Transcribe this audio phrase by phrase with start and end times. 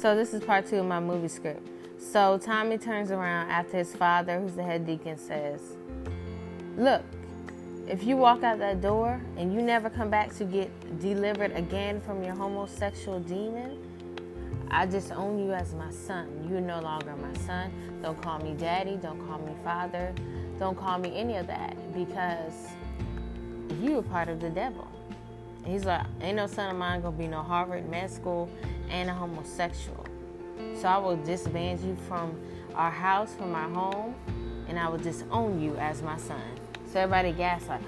[0.00, 1.66] So this is part two of my movie script.
[1.98, 5.60] So Tommy turns around after his father, who's the head deacon, says,
[6.76, 7.02] Look,
[7.88, 12.00] if you walk out that door and you never come back to get delivered again
[12.00, 13.76] from your homosexual demon,
[14.70, 16.46] I disown you as my son.
[16.48, 17.72] You're no longer my son.
[18.00, 18.96] Don't call me daddy.
[19.02, 20.14] Don't call me father.
[20.60, 22.68] Don't call me any of that because
[23.80, 24.86] you are part of the devil.
[25.64, 28.48] He's like, ain't no son of mine gonna be no Harvard med school
[28.90, 30.06] and a homosexual.
[30.74, 32.38] So I will disband you from
[32.74, 34.14] our house, from our home,
[34.68, 36.42] and I will disown you as my son.
[36.86, 37.80] So everybody gasps like,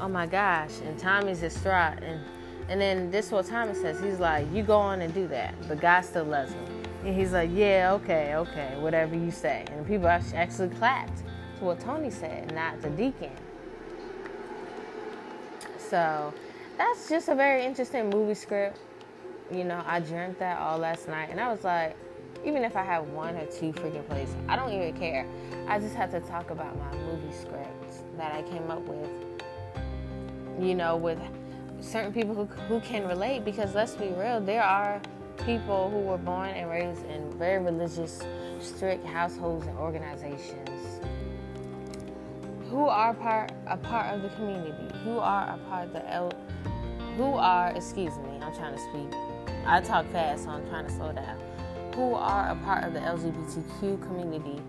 [0.00, 0.80] oh my gosh.
[0.84, 2.02] And Tommy's distraught.
[2.02, 2.20] And
[2.68, 4.00] and then this is what Tommy says.
[4.00, 5.54] He's like, you go on and do that.
[5.68, 6.64] But God still loves him.
[7.04, 9.64] And he's like, yeah, okay, okay, whatever you say.
[9.70, 11.22] And people actually clapped
[11.58, 13.32] to what Tony said, not the deacon.
[15.78, 16.32] So
[16.78, 18.78] that's just a very interesting movie script.
[19.52, 21.28] You know, I dreamt that all last night.
[21.30, 21.96] And I was like,
[22.44, 25.26] even if I have one or two freaking plays, I don't even care.
[25.68, 29.10] I just have to talk about my movie scripts that I came up with.
[30.58, 31.18] You know, with
[31.80, 35.00] certain people who, who can relate because let's be real, there are
[35.44, 38.22] people who were born and raised in very religious,
[38.60, 41.00] strict households and organizations
[42.72, 44.72] who are part a part of the community,
[45.04, 46.32] who are a part of the L,
[47.16, 49.31] who are excuse me, I'm trying to speak.
[49.66, 51.38] I talk fast, so I'm trying to slow down.
[51.94, 54.60] Who are a part of the LGBTQ community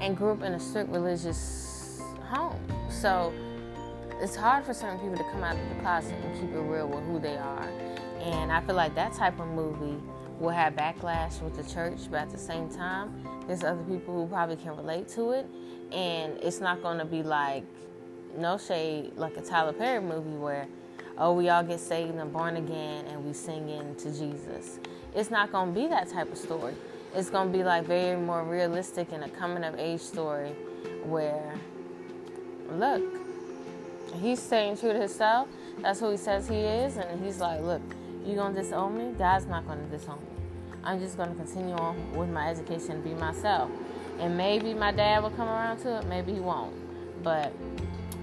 [0.00, 2.60] and grew up in a strict religious home.
[2.88, 3.32] So
[4.20, 6.88] it's hard for certain people to come out of the closet and keep it real
[6.88, 7.68] with who they are.
[8.20, 9.98] And I feel like that type of movie
[10.38, 14.26] will have backlash with the church, but at the same time, there's other people who
[14.26, 15.46] probably can relate to it.
[15.92, 17.64] And it's not going to be like,
[18.36, 20.66] no shade, like a Tyler Perry movie where,
[21.20, 24.80] oh, we all get saved and born again and we sing into Jesus.
[25.14, 26.74] It's not going to be that type of story.
[27.14, 30.52] It's going to be like very more realistic and a coming of age story
[31.04, 31.54] where,
[32.72, 33.02] look,
[34.14, 35.48] he's staying true to himself.
[35.80, 36.96] That's who he says he is.
[36.96, 37.82] And he's like, look,
[38.24, 39.12] you going to disown me?
[39.18, 40.42] God's not going to disown me.
[40.82, 43.70] I'm just going to continue on with my education and be myself.
[44.18, 46.72] And maybe my dad will come around to it, maybe he won't.
[47.22, 47.52] But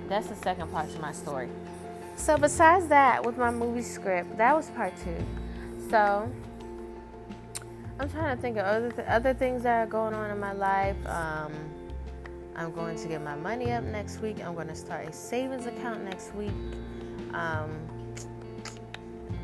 [0.09, 1.49] that's the second part to my story.
[2.17, 5.23] So, besides that, with my movie script, that was part two.
[5.89, 6.29] So,
[7.99, 10.51] I'm trying to think of other, th- other things that are going on in my
[10.51, 10.97] life.
[11.05, 11.53] Um,
[12.55, 14.43] I'm going to get my money up next week.
[14.43, 16.51] I'm going to start a savings account next week.
[17.33, 17.69] Um,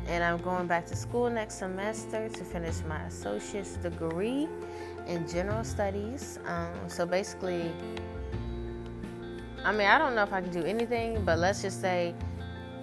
[0.06, 4.48] and I'm going back to school next semester to finish my associate's degree
[5.06, 6.40] in general studies.
[6.44, 7.70] Um, so basically,
[9.64, 12.14] I mean, I don't know if I can do anything, but let's just say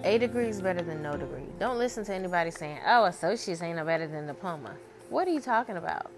[0.03, 1.45] a degree is better than no degree.
[1.59, 4.73] Don't listen to anybody saying, oh, associates ain't no better than diploma.
[5.09, 6.09] What are you talking about?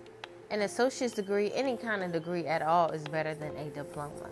[0.50, 4.30] An associate's degree, any kind of degree at all, is better than a diploma.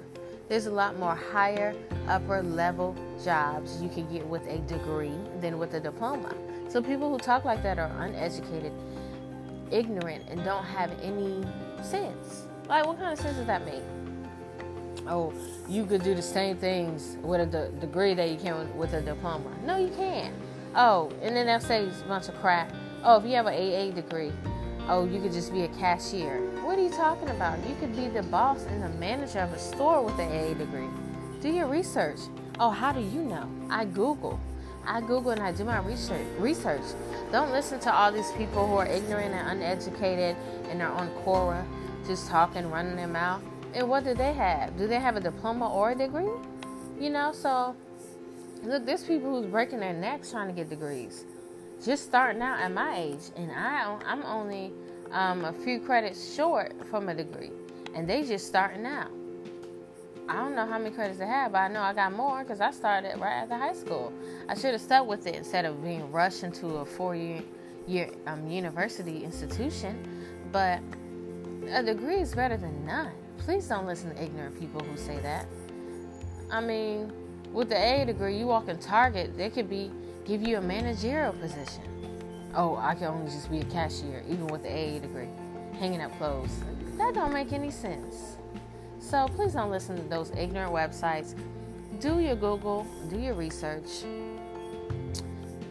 [0.48, 1.74] There's a lot more higher,
[2.08, 6.34] upper level jobs you can get with a degree than with a diploma.
[6.70, 8.72] So people who talk like that are uneducated,
[9.72, 11.44] ignorant, and don't have any
[11.84, 12.44] sense.
[12.68, 13.82] Like, what kind of sense does that make?
[15.08, 15.34] Oh,
[15.68, 19.02] you could do the same things with a de- degree that you can with a
[19.02, 19.52] diploma.
[19.66, 20.34] No, you can't.
[20.76, 22.72] Oh, and then they'll say a bunch of crap.
[23.04, 24.32] Oh, if you have an AA degree,
[24.88, 26.40] oh, you could just be a cashier.
[26.64, 27.58] What are you talking about?
[27.68, 30.88] You could be the boss and the manager of a store with an AA degree.
[31.42, 32.20] Do your research.
[32.60, 33.50] Oh, how do you know?
[33.70, 34.40] I Google.
[34.86, 36.26] I Google and I do my research.
[36.38, 36.82] Research.
[37.32, 40.36] Don't listen to all these people who are ignorant and uneducated
[40.70, 41.66] and they're on Quora,
[42.06, 43.42] just talking, running their mouth.
[43.74, 44.78] And what do they have?
[44.78, 46.30] Do they have a diploma or a degree?
[47.00, 47.76] You know, so
[48.64, 51.26] look, there's people who's breaking their necks trying to get degrees
[51.84, 54.72] just starting out at my age, and I I'm only
[55.12, 57.52] um, a few credits short from a degree,
[57.96, 59.12] and they just starting out.
[60.30, 62.62] I don't know how many credits they have, but I know I got more because
[62.62, 64.14] I started right after high school.
[64.48, 67.42] I should have stuck with it instead of being rushed into a four-year
[67.88, 70.08] year um, university institution.
[70.52, 70.80] But
[71.70, 73.12] a degree is better than none.
[73.46, 75.48] Please don't listen to ignorant people who say that.
[76.52, 77.12] I mean,
[77.52, 79.92] with the A degree, you walk in Target, they could be
[80.26, 81.84] give you a managerial position.
[82.54, 85.30] Oh, I can only just be a cashier, even with the A degree,
[85.80, 86.52] hanging up clothes.
[86.98, 88.38] That don't make any sense.
[89.00, 91.34] So please don't listen to those ignorant websites.
[92.00, 94.06] Do your Google, do your research,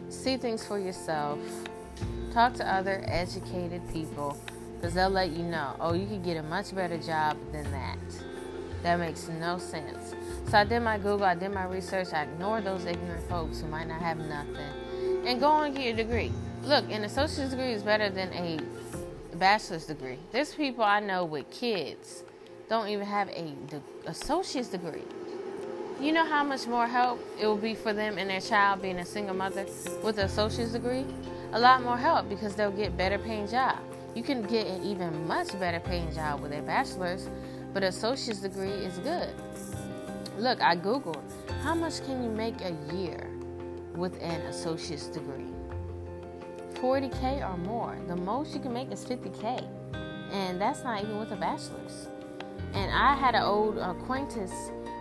[0.08, 1.38] see things for yourself,
[2.32, 4.36] talk to other educated people,
[4.80, 7.98] because they'll let you know, oh, you can get a much better job than that.
[8.82, 10.14] That makes no sense.
[10.48, 13.68] So I did my Google, I did my research, I ignored those ignorant folks who
[13.68, 16.32] might not have nothing, and go and get your degree.
[16.62, 18.58] Look, an associate's degree is better than a
[19.36, 20.18] bachelor's degree.
[20.32, 22.24] There's people I know with kids
[22.70, 23.52] don't even have a
[24.06, 25.02] associate's degree.
[26.00, 28.98] You know how much more help it will be for them and their child being
[28.98, 29.66] a single mother
[30.02, 31.04] with an associate's degree?
[31.52, 33.78] A lot more help because they'll get better paying job.
[34.14, 37.28] You can get an even much better paying job with a bachelor's,
[37.72, 39.32] but associate's degree is good.
[40.38, 41.22] Look, I googled
[41.62, 43.30] how much can you make a year
[43.94, 45.52] with an associate's degree?
[46.74, 47.98] 40k or more.
[48.08, 49.68] The most you can make is 50k,
[50.32, 52.08] and that's not even with a bachelor's.
[52.72, 54.52] And I had an old acquaintance,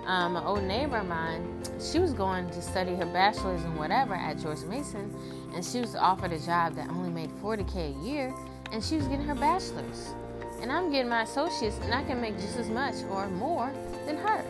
[0.06, 1.62] um, an old neighbor of mine.
[1.80, 5.16] She was going to study her bachelor's and whatever at George Mason,
[5.56, 8.34] and she was offered a job that only made 40k a year,
[8.71, 10.13] and she was getting her bachelor's.
[10.62, 13.71] And I'm getting my associate's, and I can make just as much or more
[14.06, 14.44] than her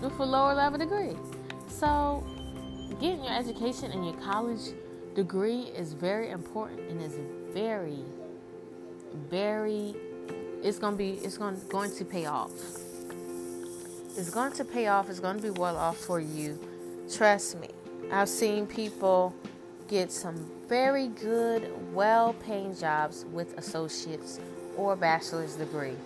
[0.00, 1.16] with a lower level degree.
[1.68, 2.24] So,
[3.00, 4.74] getting your education and your college
[5.14, 7.18] degree is very important and is
[7.52, 8.04] very,
[9.30, 9.94] very.
[10.62, 11.12] It's gonna be.
[11.12, 12.52] It's going going to pay off.
[14.16, 15.08] It's going to pay off.
[15.08, 16.58] It's going to be well off for you.
[17.10, 17.68] Trust me.
[18.12, 19.34] I've seen people
[19.88, 24.38] get some very good, well-paying jobs with associates
[24.76, 25.96] or bachelor's degree.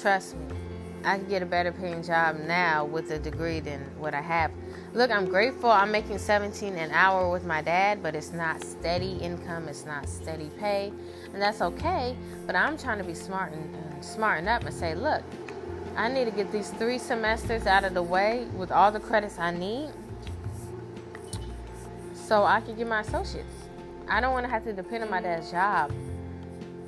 [0.00, 0.56] Trust me.
[1.04, 4.52] I can get a better paying job now with a degree than what I have.
[4.94, 5.70] Look, I'm grateful.
[5.70, 9.68] I'm making 17 an hour with my dad, but it's not steady income.
[9.68, 10.94] It's not steady pay,
[11.34, 12.16] and that's okay.
[12.46, 15.22] But I'm trying to be smart and smarten up and say, look,
[15.94, 19.38] I need to get these three semesters out of the way with all the credits
[19.38, 19.90] I need,
[22.14, 23.59] so I can get my associates.
[24.10, 25.92] I don't want to have to depend on my dad's job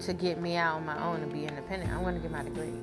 [0.00, 1.92] to get me out on my own and be independent.
[1.92, 2.74] I want to get my degree.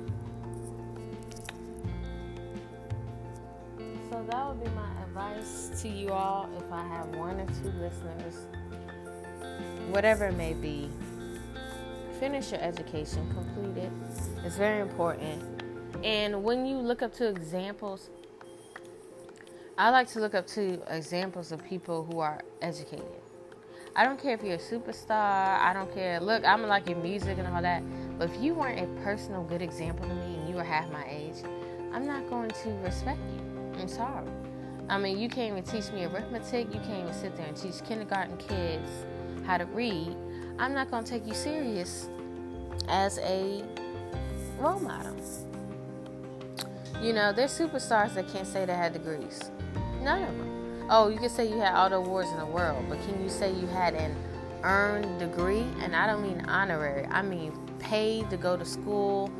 [4.08, 7.70] So that would be my advice to you all if I have one or two
[7.78, 8.46] listeners,
[9.90, 10.88] whatever it may be.
[12.18, 13.92] Finish your education, complete it.
[14.42, 15.42] It's very important.
[16.02, 18.08] And when you look up to examples,
[19.76, 23.04] I like to look up to examples of people who are educated.
[23.96, 25.58] I don't care if you're a superstar.
[25.60, 26.20] I don't care.
[26.20, 27.82] Look, I'm like your music and all that.
[28.18, 31.04] But if you weren't a personal good example to me and you were half my
[31.08, 31.36] age,
[31.92, 33.80] I'm not going to respect you.
[33.80, 34.28] I'm sorry.
[34.88, 36.72] I mean, you can't even teach me arithmetic.
[36.72, 38.90] You can't even sit there and teach kindergarten kids
[39.44, 40.16] how to read.
[40.58, 42.08] I'm not going to take you serious
[42.88, 43.64] as a
[44.58, 45.16] role model.
[47.00, 49.50] You know, there's superstars that can't say they had degrees.
[50.02, 50.49] None of them.
[50.92, 53.30] Oh, you can say you had all the awards in the world, but can you
[53.30, 54.12] say you had an
[54.64, 55.64] earned degree?
[55.82, 59.30] And I don't mean honorary, I mean paid to go to school,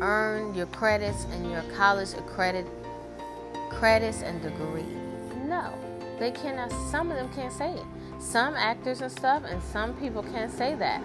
[0.00, 2.72] earn your credits and your college accredited
[3.68, 4.88] credits and degree.
[5.44, 5.70] No,
[6.18, 6.72] they cannot.
[6.90, 7.84] Some of them can't say it.
[8.18, 11.02] Some actors and stuff, and some people can't say that.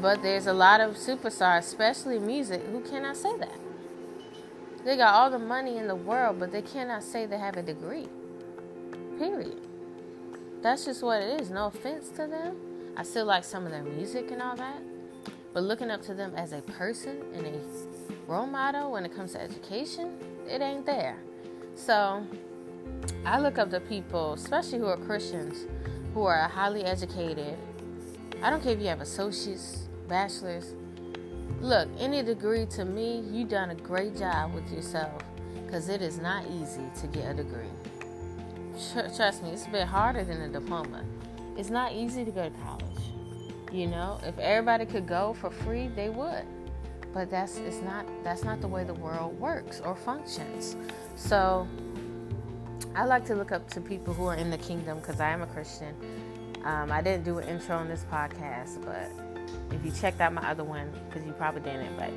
[0.00, 3.58] But there's a lot of superstars, especially music, who cannot say that.
[4.86, 7.62] They got all the money in the world, but they cannot say they have a
[7.62, 8.08] degree.
[9.18, 9.60] Period.
[10.62, 11.50] That's just what it is.
[11.50, 12.56] No offense to them.
[12.96, 14.82] I still like some of their music and all that.
[15.52, 17.60] But looking up to them as a person and a
[18.26, 20.16] role model when it comes to education,
[20.48, 21.18] it ain't there.
[21.74, 22.26] So
[23.24, 25.66] I look up to people, especially who are Christians,
[26.14, 27.56] who are highly educated.
[28.42, 30.74] I don't care if you have associates, bachelors.
[31.60, 35.22] Look, any degree to me, you done a great job with yourself
[35.64, 37.70] because it is not easy to get a degree.
[39.16, 41.04] Trust me, it's a bit harder than a diploma.
[41.56, 42.86] It's not easy to go to college.
[43.70, 46.44] You know, if everybody could go for free, they would.
[47.12, 50.76] But that's it's not that's not the way the world works or functions.
[51.16, 51.68] So
[52.94, 55.42] I like to look up to people who are in the kingdom because I am
[55.42, 55.94] a Christian.
[56.64, 59.10] Um, I didn't do an intro on this podcast, but
[59.74, 62.10] if you checked out my other one, because you probably didn't, but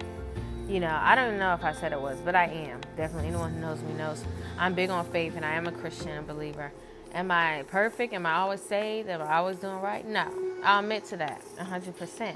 [0.68, 2.82] you know, I don't know if I said it was, but I am.
[2.98, 4.24] Definitely, anyone who knows me knows
[4.58, 6.72] I'm big on faith and I am a Christian believer.
[7.14, 8.14] Am I perfect?
[8.14, 9.10] Am I always saved?
[9.10, 10.06] Am I always doing right?
[10.06, 10.28] No.
[10.64, 12.36] I'll admit to that 100%.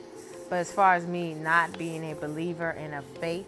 [0.49, 3.47] But as far as me not being a believer in a faith,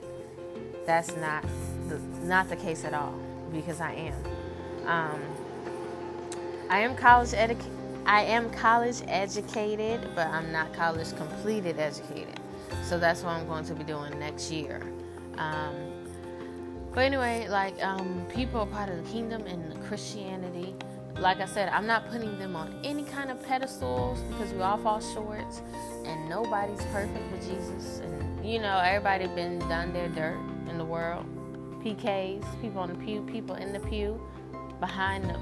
[0.86, 1.46] that's not
[1.88, 3.18] the, not the case at all
[3.52, 4.88] because I am.
[4.88, 5.22] Um,
[6.70, 7.60] I am college edu-
[8.06, 12.40] I am college educated, but I'm not college completed educated.
[12.92, 14.82] So that's what I'm going to be doing next year.
[15.38, 15.94] Um,
[16.94, 20.76] but anyway, like um, people are part of the kingdom and Christianity.
[21.18, 24.78] Like I said, I'm not putting them on any kind of pedestals because we all
[24.78, 25.48] fall short,
[26.04, 28.00] and nobody's perfect with Jesus.
[28.00, 31.26] And you know, everybody been done their dirt in the world.
[31.82, 34.22] PKs, people on the pew, people in the pew,
[34.82, 35.42] behind them.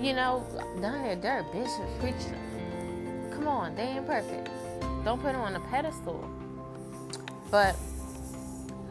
[0.00, 0.46] You know,
[0.80, 3.32] done their dirt, bishops, preachers.
[3.32, 4.50] Come on, they ain't perfect.
[5.04, 6.30] Don't put them on a pedestal.
[7.50, 7.76] But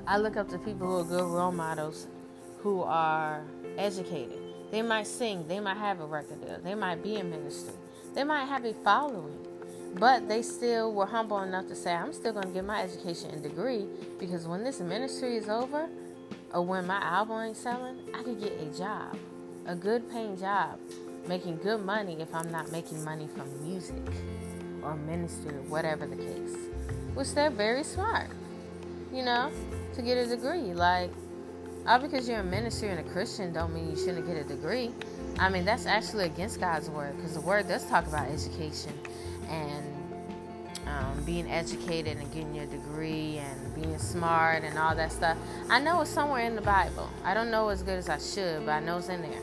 [0.07, 2.07] I look up to people who are good role models
[2.59, 3.43] who are
[3.77, 4.39] educated.
[4.71, 7.73] They might sing, they might have a record deal, they might be in ministry,
[8.13, 9.37] they might have a following,
[9.95, 13.29] but they still were humble enough to say, I'm still going to get my education
[13.31, 13.85] and degree
[14.19, 15.87] because when this ministry is over
[16.53, 19.17] or when my album ain't selling, I could get a job,
[19.67, 20.79] a good paying job,
[21.27, 24.03] making good money if I'm not making money from music
[24.81, 26.55] or ministry whatever the case.
[27.13, 28.29] Which they're very smart,
[29.15, 29.49] you know,
[29.95, 30.73] to get a degree.
[30.73, 31.11] Like,
[31.87, 34.91] all because you're a minister and a Christian don't mean you shouldn't get a degree.
[35.39, 38.93] I mean, that's actually against God's word because the word does talk about education
[39.47, 39.95] and
[40.87, 45.37] um, being educated and getting your degree and being smart and all that stuff.
[45.69, 47.09] I know it's somewhere in the Bible.
[47.23, 49.41] I don't know as good as I should, but I know it's in there.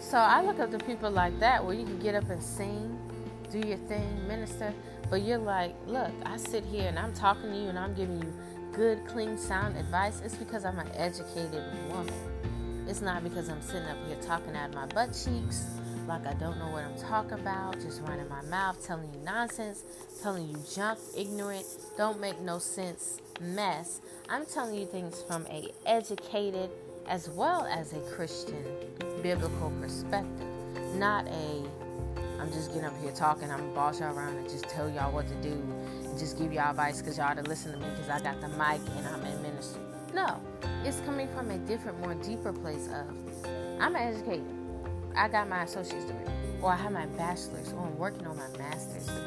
[0.00, 2.98] So I look up to people like that where you can get up and sing,
[3.50, 4.74] do your thing, minister,
[5.12, 8.22] but you're like, look, I sit here and I'm talking to you and I'm giving
[8.22, 8.32] you
[8.72, 10.22] good, clean, sound advice.
[10.24, 12.14] It's because I'm an educated woman.
[12.88, 15.66] It's not because I'm sitting up here talking out of my butt cheeks
[16.08, 19.84] like I don't know what I'm talking about, just running my mouth, telling you nonsense,
[20.22, 21.66] telling you junk, ignorant,
[21.98, 24.00] don't make no sense mess.
[24.30, 26.70] I'm telling you things from a educated
[27.06, 28.64] as well as a Christian
[29.22, 30.48] biblical perspective,
[30.96, 31.64] not a
[32.42, 35.12] I'm just getting up here talking, I'm gonna boss y'all around and just tell y'all
[35.12, 38.08] what to do and just give y'all advice because y'all to listen to me because
[38.08, 39.80] I got the mic and I'm in ministry.
[40.12, 40.40] No,
[40.82, 43.06] it's coming from a different, more deeper place of
[43.80, 44.42] I'm an educator.
[45.14, 46.26] I got my associate's degree,
[46.60, 49.22] or I have my bachelor's, or I'm working on my master's degree.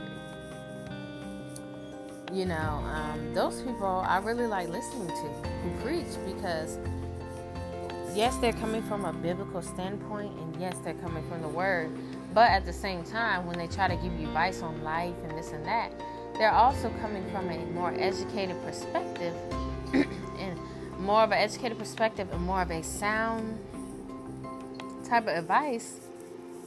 [2.34, 6.78] You know, um, those people I really like listening to who preach because,
[8.14, 11.98] yes, they're coming from a biblical standpoint, and yes, they're coming from the Word,
[12.36, 15.38] but at the same time, when they try to give you advice on life and
[15.38, 15.90] this and that,
[16.38, 19.34] they're also coming from a more educated perspective,
[19.94, 20.60] and
[21.00, 23.58] more of an educated perspective, and more of a sound
[25.08, 26.02] type of advice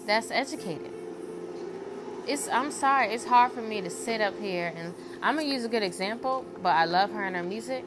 [0.06, 0.90] that's educated.
[2.26, 5.64] It's I'm sorry, it's hard for me to sit up here and I'm gonna use
[5.64, 7.84] a good example, but I love her and her music.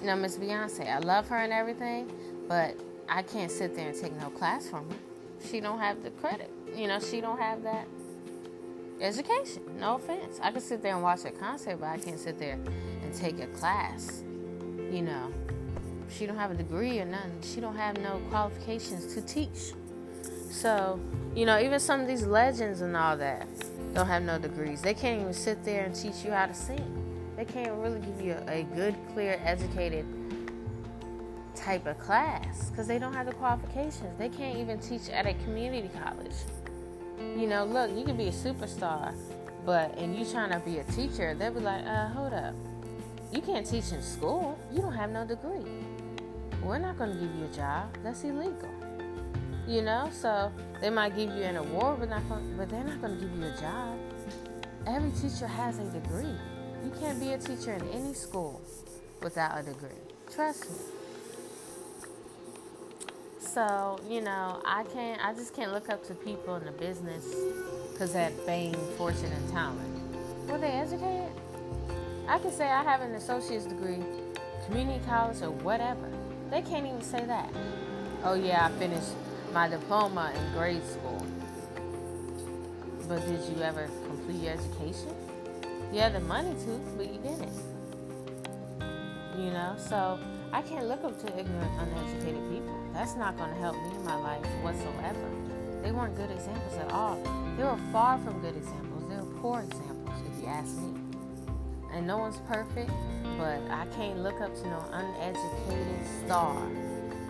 [0.00, 0.88] You know, Miss Beyonce.
[0.88, 2.12] I love her and everything,
[2.48, 2.76] but
[3.08, 4.96] I can't sit there and take no class from her.
[5.48, 6.50] She don't have the credit.
[6.74, 7.86] You know, she don't have that
[9.00, 9.62] education.
[9.78, 10.40] No offense.
[10.42, 12.58] I can sit there and watch a concert, but I can't sit there
[13.02, 14.22] and take a class.
[14.90, 15.32] You know,
[16.08, 17.40] she don't have a degree or nothing.
[17.42, 19.72] She don't have no qualifications to teach.
[20.50, 21.00] So,
[21.34, 23.46] you know, even some of these legends and all that
[23.92, 24.82] don't have no degrees.
[24.82, 27.00] They can't even sit there and teach you how to sing.
[27.36, 30.06] They can't really give you a, a good, clear, educated
[31.54, 34.18] type of class because they don't have the qualifications.
[34.18, 36.34] They can't even teach at a community college.
[37.18, 39.14] You know, look, you can be a superstar,
[39.64, 42.54] but and you trying to be a teacher, they'll be like, uh, hold up.
[43.32, 44.58] You can't teach in school.
[44.72, 45.64] You don't have no degree.
[46.62, 47.96] We're not to give you a job.
[48.02, 48.70] That's illegal.
[49.66, 53.00] You know, so they might give you an award, but not gonna, but they're not
[53.02, 53.98] to give you a job.
[54.86, 56.36] Every teacher has a degree.
[56.84, 58.60] You can't be a teacher in any school
[59.22, 59.90] without a degree.
[60.30, 60.93] Trust me.
[63.54, 67.24] So, you know, I can't I just can't look up to people in the business
[67.92, 69.78] because had fame, fortune, and talent.
[70.48, 71.30] Were they educated?
[72.26, 74.02] I can say I have an associate's degree,
[74.66, 76.10] community college, or whatever.
[76.50, 77.48] They can't even say that.
[78.24, 79.12] Oh, yeah, I finished
[79.52, 81.24] my diploma in grade school.
[83.06, 85.14] But did you ever complete your education?
[85.92, 87.52] You had the money to, but you didn't.
[89.38, 90.18] You know, so
[90.52, 92.83] I can't look up to ignorant, uneducated people.
[92.94, 95.28] That's not going to help me in my life whatsoever.
[95.82, 97.16] They weren't good examples at all.
[97.58, 99.02] They were far from good examples.
[99.10, 100.94] They were poor examples, if you ask me.
[101.92, 102.90] And no one's perfect,
[103.36, 106.56] but I can't look up to no uneducated star.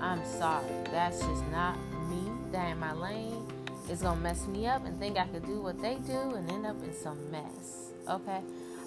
[0.01, 0.67] I'm sorry.
[0.91, 1.77] That's just not
[2.09, 3.47] me, that in my lane,
[3.89, 6.67] is gonna mess me up and think I could do what they do and end
[6.67, 7.93] up in some mess.
[8.09, 8.41] Okay?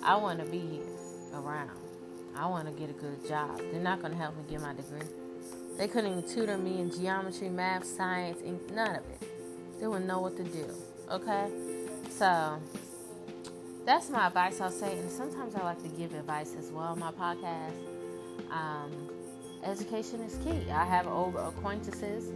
[0.03, 0.85] I wanna be here
[1.33, 1.71] around.
[2.35, 3.57] I wanna get a good job.
[3.71, 5.26] They're not gonna help me get my degree.
[5.77, 9.29] They couldn't even tutor me in geometry, math, science, and none of it.
[9.79, 10.65] They wouldn't know what to do.
[11.11, 11.49] Okay?
[12.09, 12.59] So
[13.85, 14.97] that's my advice I'll say.
[14.97, 17.73] And sometimes I like to give advice as well on my podcast.
[18.49, 18.91] Um,
[19.63, 20.71] education is key.
[20.71, 22.31] I have old acquaintances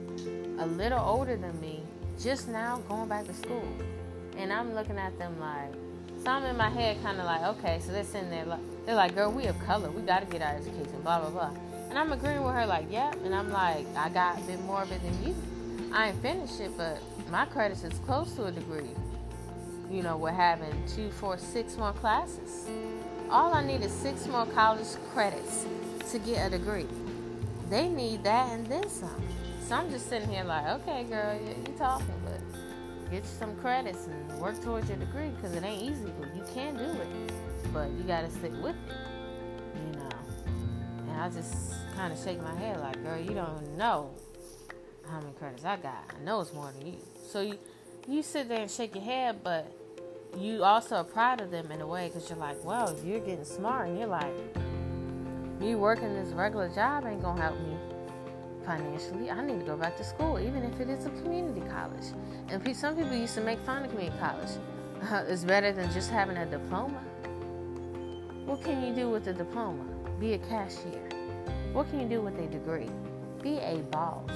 [0.59, 1.81] a little older than me
[2.21, 3.67] just now going back to school.
[4.37, 5.73] And I'm looking at them like,
[6.23, 8.45] so I'm in my head kind of like, okay, so they're sitting there,
[8.85, 9.89] they're like, girl, we have color.
[9.89, 11.70] We got to get our education, blah, blah, blah.
[11.91, 13.13] And I'm agreeing with her, like, yeah.
[13.23, 15.35] And I'm like, I got a bit more of it than you.
[15.93, 16.97] I ain't finished it, but
[17.29, 18.89] my credits is close to a degree.
[19.91, 22.67] You know, we're having two, four, six more classes
[23.31, 25.65] all I need is six more college credits
[26.11, 26.87] to get a degree.
[27.69, 29.23] They need that and then some.
[29.67, 32.41] So I'm just sitting here like, okay, girl, you, you talking, but
[33.09, 36.75] get some credits and work towards your degree because it ain't easy, but you can
[36.75, 37.33] do it.
[37.73, 38.97] But you got to stick with it,
[41.21, 44.09] I just kind of shake my head like, girl, you don't know
[45.07, 46.03] how many credits I got.
[46.19, 46.97] I know it's more than you.
[47.27, 47.59] So you,
[48.07, 49.71] you sit there and shake your head, but
[50.35, 53.45] you also are proud of them in a way because you're like, well, you're getting
[53.45, 54.33] smart, and you're like,
[55.59, 57.77] me working this regular job ain't gonna help me
[58.65, 59.29] financially.
[59.29, 62.15] I need to go back to school, even if it is a community college.
[62.49, 64.49] And some people used to make fun of community college.
[65.29, 66.99] It's better than just having a diploma.
[68.45, 69.85] What can you do with a diploma?
[70.19, 71.10] Be a cashier.
[71.73, 72.89] What can you do with a degree?
[73.41, 74.29] Be a boss,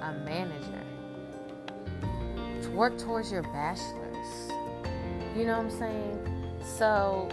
[0.00, 0.80] a manager.
[2.72, 4.50] Work towards your bachelor's.
[5.36, 6.54] You know what I'm saying?
[6.64, 7.28] So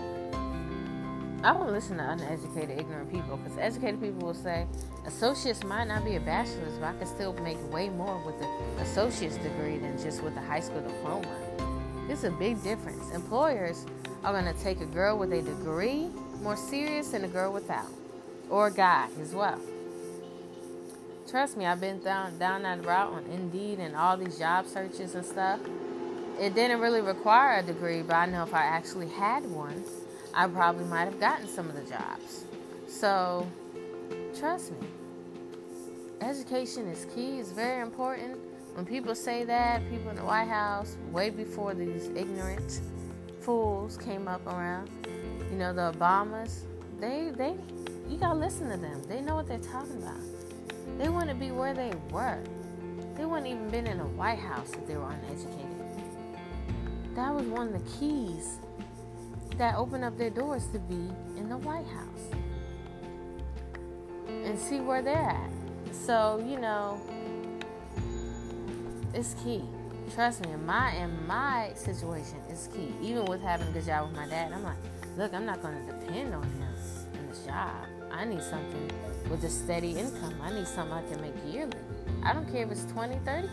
[1.43, 4.67] I won't listen to uneducated, ignorant people because educated people will say
[5.07, 8.49] associates might not be a bachelor's, but I can still make way more with an
[8.79, 11.27] associate's degree than just with a high school diploma.
[12.09, 13.11] It's a big difference.
[13.11, 13.85] Employers
[14.23, 16.09] are going to take a girl with a degree
[16.41, 17.87] more serious than a girl without,
[18.51, 19.59] or guy as well.
[21.27, 25.15] Trust me, I've been down down that route on Indeed and all these job searches
[25.15, 25.59] and stuff.
[26.39, 29.83] It didn't really require a degree, but I know if I actually had one
[30.33, 32.45] I probably might have gotten some of the jobs.
[32.87, 33.49] So,
[34.37, 34.87] trust me,
[36.21, 38.37] education is key, it's very important.
[38.75, 42.79] When people say that, people in the White House, way before these ignorant
[43.41, 44.89] fools came up around,
[45.51, 46.61] you know, the Obamas,
[46.99, 47.55] they, they,
[48.11, 49.01] you gotta listen to them.
[49.07, 50.19] They know what they're talking about.
[50.97, 52.43] They want to be where they were.
[53.15, 55.67] They wouldn't even been in the White House if they were uneducated.
[57.15, 58.59] That was one of the keys
[59.57, 62.31] that opened up their doors to be in the White House
[64.27, 65.49] and see where they're at.
[65.91, 67.01] So, you know,
[69.13, 69.63] it's key.
[70.13, 72.93] Trust me, in my in my situation, it's key.
[73.01, 74.77] Even with having a good job with my dad, I'm like,
[75.17, 76.75] look, I'm not gonna depend on him
[77.13, 78.00] in this job.
[78.13, 78.91] I need something
[79.29, 80.35] with a steady income.
[80.41, 81.77] I need something I can make yearly.
[82.23, 83.49] I don't care if it's 20, 30K.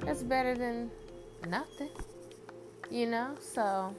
[0.00, 0.90] That's better than
[1.48, 1.90] nothing.
[2.90, 3.34] You know?
[3.40, 3.94] So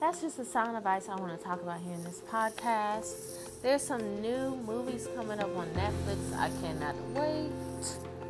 [0.00, 3.62] that's just the sound advice I want to talk about here in this podcast.
[3.62, 6.36] There's some new movies coming up on Netflix.
[6.36, 7.50] I cannot wait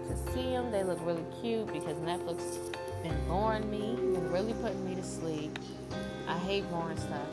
[0.09, 0.71] to see them.
[0.71, 2.43] They look really cute because Netflix
[3.03, 5.57] been boring me, been really putting me to sleep.
[6.27, 7.29] I hate boring stuff.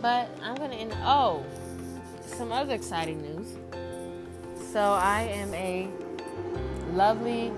[0.00, 0.94] But I'm gonna end.
[1.02, 1.44] Oh,
[2.22, 3.56] some other exciting news.
[4.72, 5.88] So I am a
[6.92, 7.52] lovely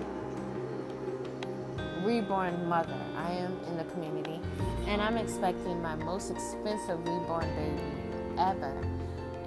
[2.03, 2.97] reborn mother.
[3.17, 4.41] I am in the community
[4.87, 7.83] and I'm expecting my most expensive reborn baby
[8.39, 8.75] ever.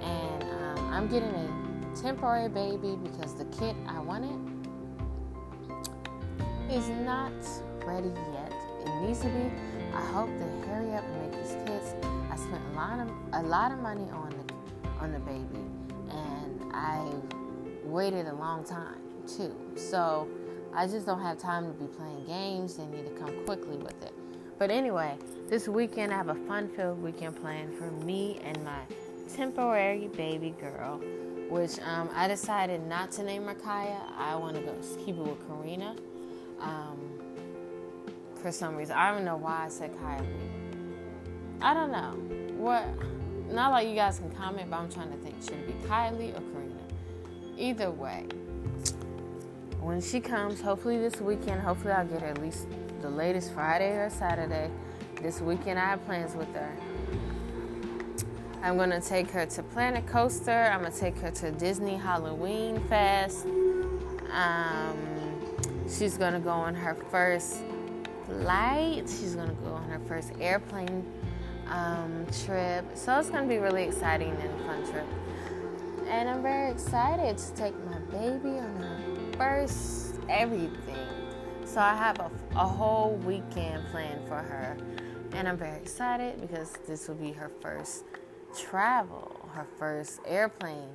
[0.00, 4.38] And um, I'm getting a temporary baby because the kit I wanted
[6.70, 7.32] is not
[7.84, 8.52] ready yet.
[8.86, 9.50] It needs to be.
[9.94, 11.63] I hope they hurry up and make this kits.
[12.84, 15.64] Lot of a lot of money on the on the baby,
[16.10, 17.02] and I
[17.82, 19.56] waited a long time too.
[19.74, 20.28] So
[20.74, 22.76] I just don't have time to be playing games.
[22.76, 24.12] They need to come quickly with it.
[24.58, 25.16] But anyway,
[25.48, 28.80] this weekend I have a fun filled weekend planned for me and my
[29.34, 31.00] temporary baby girl,
[31.48, 33.56] which um, I decided not to name her.
[33.64, 35.96] I want to go keep it with Karina.
[36.60, 36.98] Um,
[38.42, 40.22] for some reason, I don't know why I said Kaya.
[41.60, 42.12] I don't know
[42.56, 42.84] what.
[43.50, 46.30] Not like you guys can comment, but I'm trying to think: should it be Kylie
[46.36, 46.74] or Karina?
[47.56, 48.26] Either way,
[49.80, 52.66] when she comes, hopefully this weekend, hopefully I'll get her at least
[53.02, 54.70] the latest Friday or Saturday.
[55.20, 56.74] This weekend, I have plans with her.
[58.62, 60.70] I'm gonna take her to Planet Coaster.
[60.72, 63.44] I'm gonna take her to Disney Halloween Fest.
[64.32, 64.96] Um,
[65.86, 67.58] she's gonna go on her first
[68.26, 69.04] flight.
[69.06, 71.04] She's gonna go on her first airplane
[71.68, 72.84] um, trip.
[72.94, 75.06] So it's gonna be really exciting and fun trip.
[76.08, 79.00] And I'm very excited to take my baby on her
[79.36, 81.08] first everything.
[81.64, 84.76] So I have a, a whole weekend planned for her.
[85.32, 88.04] And I'm very excited because this will be her first
[88.56, 90.90] travel, her first airplane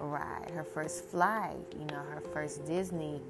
[0.00, 3.20] ride, her first flight, you know, her first Disney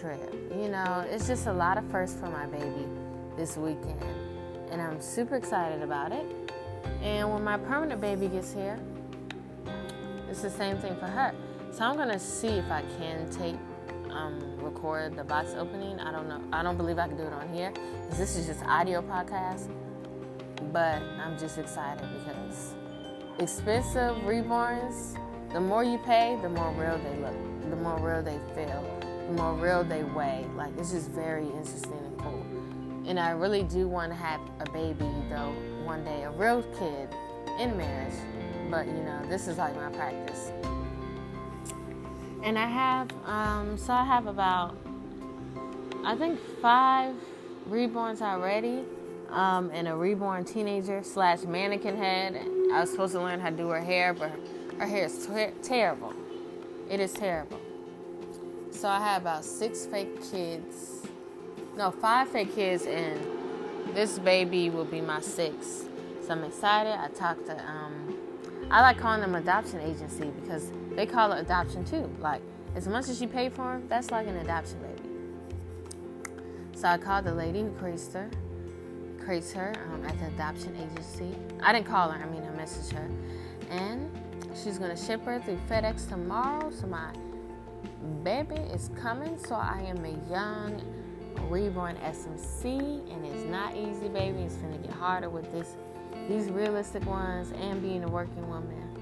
[0.00, 0.32] trip.
[0.50, 2.86] You know, it's just a lot of firsts for my baby
[3.36, 4.23] this weekend.
[4.74, 6.26] And I'm super excited about it.
[7.00, 8.78] And when my permanent baby gets here,
[10.28, 11.32] it's the same thing for her.
[11.70, 13.56] So I'm gonna see if I can take
[14.10, 15.98] um, record the box opening.
[16.00, 16.42] I don't know.
[16.52, 17.72] I don't believe I can do it on here
[18.18, 19.68] this is just audio podcast.
[20.72, 22.74] but I'm just excited because
[23.38, 25.18] expensive reborns,
[25.52, 29.32] the more you pay, the more real they look, the more real they feel, the
[29.32, 30.46] more real they weigh.
[30.56, 32.46] Like it's just very interesting and cool.
[33.06, 35.52] And I really do want to have a baby though
[35.84, 37.08] one day, a real kid
[37.60, 38.14] in marriage.
[38.70, 40.50] But you know, this is like my practice.
[42.42, 44.76] And I have, um, so I have about,
[46.04, 47.14] I think five
[47.68, 48.84] reborns already,
[49.30, 52.36] um, and a reborn teenager slash mannequin head.
[52.72, 54.30] I was supposed to learn how to do her hair, but
[54.78, 56.12] her hair is ter- terrible.
[56.90, 57.60] It is terrible.
[58.70, 61.06] So I have about six fake kids.
[61.76, 63.20] No, five fake kids, and
[63.94, 65.88] this baby will be my sixth.
[66.24, 66.92] So I'm excited.
[66.92, 68.16] I talked to, um,
[68.70, 72.08] I like calling them adoption agency because they call it adoption too.
[72.20, 72.42] Like,
[72.76, 75.08] as much as you pay for them, that's like an adoption baby.
[76.76, 78.30] So I called the lady who creates her,
[79.18, 81.36] creates her um, at the adoption agency.
[81.60, 83.10] I didn't call her, I mean, I messaged her.
[83.70, 84.10] And
[84.54, 86.70] she's gonna ship her through FedEx tomorrow.
[86.70, 87.10] So my
[88.22, 89.38] baby is coming.
[89.38, 90.80] So I am a young
[91.42, 94.40] reborn SMC, and it's not easy, baby.
[94.40, 95.76] It's gonna get harder with this,
[96.28, 98.96] these realistic ones, and being a working woman,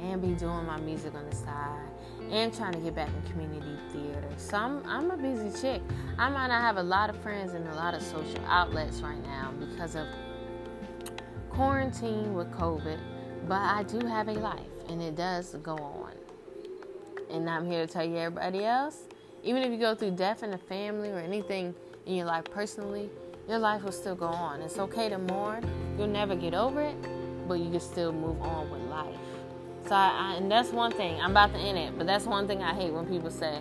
[0.00, 1.88] and be doing my music on the side,
[2.30, 4.28] and trying to get back in community theater.
[4.36, 5.82] So I'm, I'm a busy chick.
[6.18, 9.22] I might not have a lot of friends and a lot of social outlets right
[9.22, 10.06] now because of
[11.50, 12.98] quarantine with COVID,
[13.48, 16.12] but I do have a life, and it does go on.
[17.30, 19.04] And I'm here to tell you, everybody else,
[19.46, 21.72] even if you go through death in the family or anything
[22.04, 23.08] in your life personally,
[23.48, 24.60] your life will still go on.
[24.60, 25.64] It's okay to mourn.
[25.96, 26.96] You'll never get over it,
[27.46, 29.14] but you can still move on with life.
[29.86, 31.20] So, I, I, and that's one thing.
[31.20, 33.60] I'm about to end it, but that's one thing I hate when people say,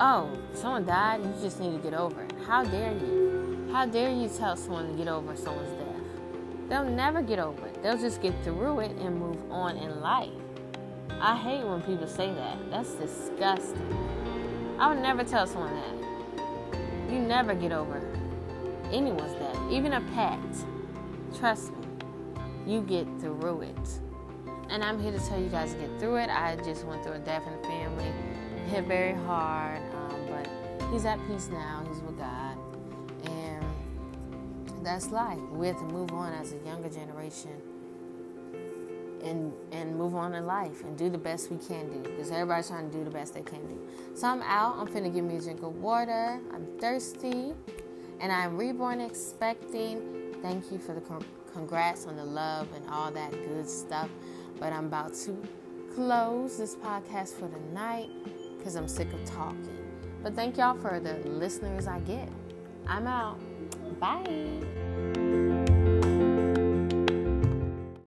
[0.00, 1.22] "Oh, someone died.
[1.22, 3.68] You just need to get over it." How dare you?
[3.70, 6.70] How dare you tell someone to get over someone's death?
[6.70, 7.82] They'll never get over it.
[7.82, 10.30] They'll just get through it and move on in life.
[11.20, 12.70] I hate when people say that.
[12.70, 14.19] That's disgusting.
[14.80, 17.12] I would never tell someone that.
[17.12, 18.00] You never get over
[18.90, 20.38] anyone's death, even a pet.
[21.38, 21.86] Trust me,
[22.66, 24.00] you get through it.
[24.70, 26.30] And I'm here to tell you guys to get through it.
[26.30, 28.10] I just went through a death in the family.
[28.70, 30.48] Hit very hard, um, but
[30.90, 31.84] he's at peace now.
[31.86, 32.56] He's with God.
[33.26, 33.64] And
[34.82, 35.38] that's life.
[35.50, 37.50] We have to move on as a younger generation
[39.22, 42.68] and and move on in life and do the best we can do because everybody's
[42.68, 43.78] trying to do the best they can do.
[44.14, 44.76] So I'm out.
[44.78, 46.40] I'm finna give me a drink of water.
[46.52, 47.54] I'm thirsty,
[48.20, 50.34] and I'm reborn expecting.
[50.42, 51.02] Thank you for the
[51.52, 54.08] congrats on the love and all that good stuff.
[54.58, 55.42] But I'm about to
[55.94, 58.10] close this podcast for the night
[58.58, 59.76] because I'm sick of talking.
[60.22, 62.28] But thank y'all for the listeners I get.
[62.86, 63.38] I'm out.
[63.98, 65.49] Bye.